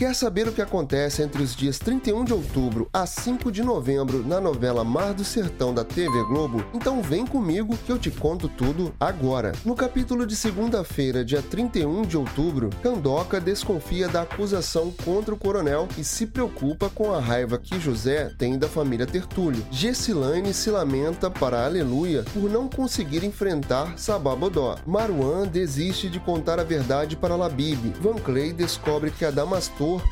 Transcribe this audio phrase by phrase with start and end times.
[0.00, 4.26] Quer saber o que acontece entre os dias 31 de outubro a 5 de novembro
[4.26, 6.64] na novela Mar do Sertão da TV Globo?
[6.72, 9.52] Então vem comigo que eu te conto tudo agora.
[9.62, 15.86] No capítulo de segunda-feira, dia 31 de outubro, Candoca desconfia da acusação contra o coronel
[15.98, 19.62] e se preocupa com a raiva que José tem da família Tertúlio.
[19.70, 24.78] Gessilane se lamenta para Aleluia por não conseguir enfrentar Sababodó.
[24.86, 27.92] Maruan desiste de contar a verdade para Labib.
[28.00, 29.26] Van Clay descobre que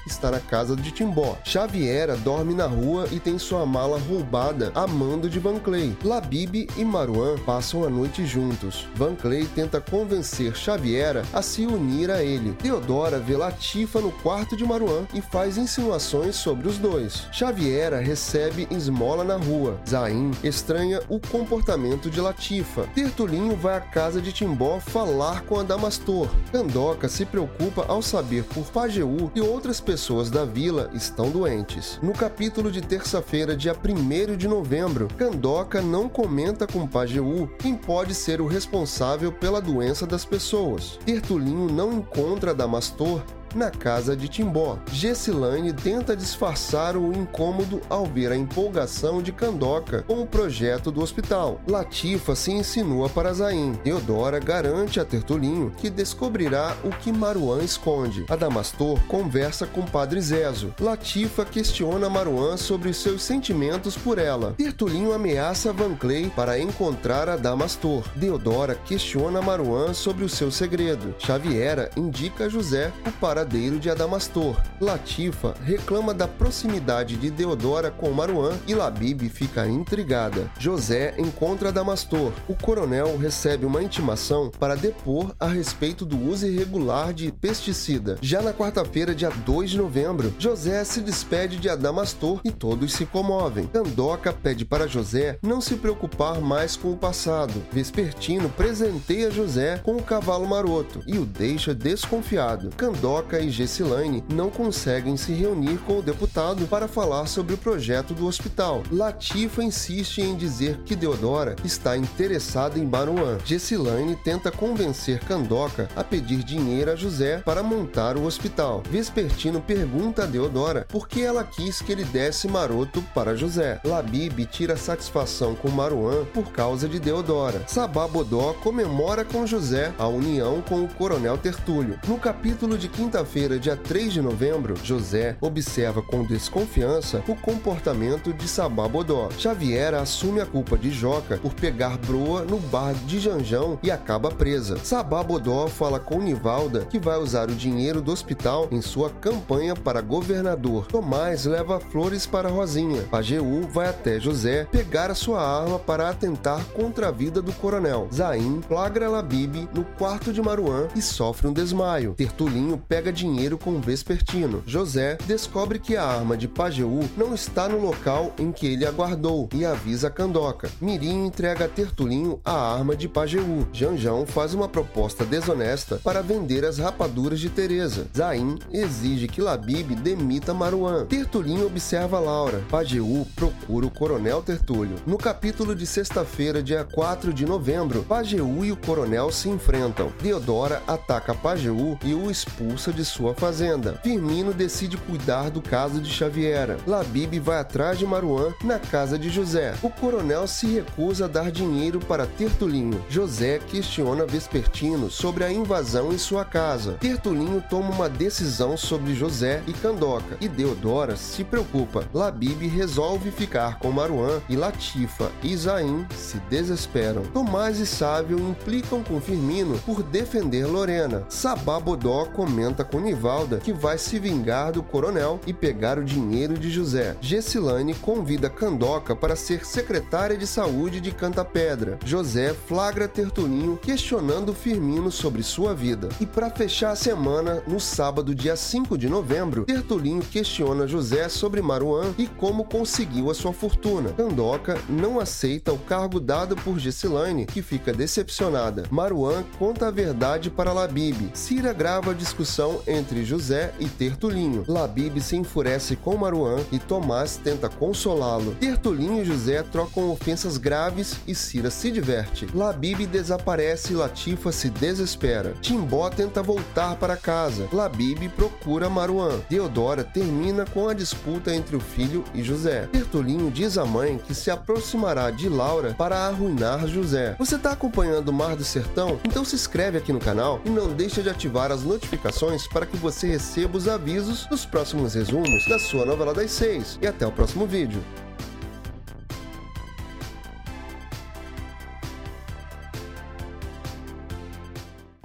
[0.07, 1.37] Está na casa de Timbó.
[1.45, 5.97] Xaviera dorme na rua e tem sua mala roubada a mando de Van Clay.
[6.03, 8.87] Labib e Maruan passam a noite juntos.
[8.95, 12.53] Van Clay tenta convencer Xaviera a se unir a ele.
[12.55, 17.27] Theodora vê Latifa no quarto de Maruan e faz insinuações sobre os dois.
[17.33, 19.79] Xaviera recebe esmola na rua.
[19.89, 22.89] Zain estranha o comportamento de Latifa.
[22.95, 26.29] Tertulinho vai à casa de Timbó falar com Adamastor.
[26.51, 31.99] Candoca se preocupa ao saber por Pajeú e outras outras pessoas da vila estão doentes.
[32.03, 38.15] No capítulo de terça-feira, dia 1 de novembro, Candoca não comenta com Pajeú quem pode
[38.15, 40.99] ser o responsável pela doença das pessoas.
[41.05, 43.23] Tertulinho não encontra Damastor
[43.55, 44.79] na casa de Timbó.
[44.93, 51.01] Gessilane tenta disfarçar o incômodo ao ver a empolgação de Candoca com o projeto do
[51.01, 51.61] hospital.
[51.67, 53.75] Latifa se insinua para Zain.
[53.85, 58.25] Teodora garante a Tertulinho que descobrirá o que Maruan esconde.
[58.29, 60.75] Adamastor conversa com Padre Zezo.
[60.81, 64.55] Latifa questiona Maruan sobre seus sentimentos por ela.
[64.57, 68.05] Tertulinho ameaça Van Clay para encontrar Adamastor.
[68.15, 71.15] Deodora questiona Maruan sobre o seu segredo.
[71.19, 74.61] Xaviera indica José o paradeiro paradeiro de Adamastor.
[74.81, 80.51] Latifa reclama da proximidade de Deodora com Maruan e Labib fica intrigada.
[80.59, 82.33] José encontra Adamastor.
[82.49, 88.19] O coronel recebe uma intimação para depor a respeito do uso irregular de pesticida.
[88.21, 93.07] Já na quarta-feira, dia 2 de novembro, José se despede de Adamastor e todos se
[93.07, 93.69] comovem.
[93.69, 97.63] Candoca pede para José não se preocupar mais com o passado.
[97.71, 102.71] Vespertino presenteia José com o cavalo maroto e o deixa desconfiado.
[102.77, 108.15] Candoca e Gessilane não conseguem se reunir com o deputado para falar sobre o projeto
[108.15, 108.83] do hospital.
[108.91, 113.39] Latifa insiste em dizer que Deodora está interessada em Baruan.
[113.45, 118.83] Gessilane tenta convencer Candoca a pedir dinheiro a José para montar o hospital.
[118.91, 123.81] Vespertino pergunta a Deodora por que ela quis que ele desse maroto para José.
[123.85, 127.63] Labib tira satisfação com Maruan por causa de Deodora.
[127.67, 131.99] Sababodó comemora com José a união com o coronel Tertúlio.
[132.07, 138.33] No capítulo de quinta quinta-feira, dia 3 de novembro, José observa com desconfiança o comportamento
[138.33, 139.29] de Sabá Bodó.
[139.37, 144.31] Xavier assume a culpa de Joca por pegar Broa no bar de Janjão e acaba
[144.31, 144.79] presa.
[144.85, 149.75] Sabá Bodó fala com Nivalda que vai usar o dinheiro do hospital em sua campanha
[149.75, 150.87] para governador.
[150.87, 153.03] Tomás leva flores para Rosinha.
[153.11, 158.07] Pajeú vai até José pegar a sua arma para atentar contra a vida do coronel.
[158.15, 162.15] Zain flagra Labib no quarto de Maruan e sofre um desmaio.
[162.15, 164.63] Tertulinho pega dinheiro com Vespertino.
[164.67, 169.49] José descobre que a arma de Pajeú não está no local em que ele aguardou
[169.55, 170.71] e avisa Candoca.
[170.81, 173.67] Mirim entrega a Tertulinho a arma de Pajeú.
[173.73, 178.07] Janjão faz uma proposta desonesta para vender as rapaduras de Teresa.
[178.17, 181.07] Zain exige que Labib demita Maruan.
[181.07, 182.63] Tertulinho observa Laura.
[182.71, 184.97] Pajeú procura o coronel Tertúlio.
[185.07, 190.13] No capítulo de sexta-feira, dia 4 de novembro, Pajeú e o coronel se enfrentam.
[190.23, 194.01] Deodora ataca Pajeú e o expulsa de sua fazenda.
[194.03, 196.79] Firmino decide cuidar do caso de Xaviera.
[196.85, 199.75] Labib vai atrás de Maruan na casa de José.
[199.85, 203.01] O coronel se recusa a dar dinheiro para Tertulinho.
[203.09, 206.95] José questiona Vespertino sobre a invasão em sua casa.
[206.95, 212.05] Tertulinho toma uma decisão sobre José e Candoca, e Deodora se preocupa.
[212.13, 217.23] Labib resolve ficar com Maruan e Latifa e Zain se desesperam.
[217.33, 221.25] Tomás e Sávio implicam com Firmino por defender Lorena.
[221.29, 226.55] Sabá Bodó comenta com Nivalda que vai se vingar do coronel e pegar o dinheiro
[226.59, 227.17] de José.
[227.21, 231.99] Gessilane convida Candoca para ser secretária de saúde de Canta Pedra.
[232.05, 236.09] José flagra Tertulinho questionando Firmino sobre sua vida.
[236.21, 241.63] E para fechar a semana, no sábado, dia 5 de novembro, Tertulinho questiona José sobre
[241.63, 244.11] Maruan e como conseguiu a sua fortuna.
[244.11, 248.85] Candoca não aceita o cargo dado por Gessilane, que fica decepcionada.
[248.91, 251.31] Maruan conta a verdade para Labib.
[251.35, 254.65] Cira grava a discussão entre José e Tertulinho.
[254.67, 258.55] Labib se enfurece com Maruan e Tomás tenta consolá-lo.
[258.55, 262.47] Tertulinho e José trocam ofensas graves e Cira se diverte.
[262.55, 265.55] Labib desaparece e Latifa se desespera.
[265.61, 267.69] Timbó tenta voltar para casa.
[267.73, 269.41] Labib procura Maruan.
[269.49, 272.89] Deodora termina com a disputa entre o filho e José.
[272.93, 277.35] Tertulinho diz à mãe que se aproximará de Laura para arruinar José.
[277.39, 279.19] Você está acompanhando o Mar do Sertão?
[279.25, 282.97] Então se inscreve aqui no canal e não deixe de ativar as notificações para que
[282.97, 286.99] você receba os avisos dos próximos resumos da sua novela das seis.
[287.01, 288.03] E até o próximo vídeo.